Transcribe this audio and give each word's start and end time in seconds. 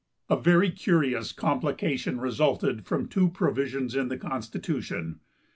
A 0.31 0.35
very 0.35 0.71
curious 0.71 1.31
complication 1.31 2.19
resulted 2.19 2.87
from 2.87 3.07
two 3.07 3.29
provisions 3.29 3.93
in 3.95 4.07
the 4.07 4.17
constitution. 4.17 5.19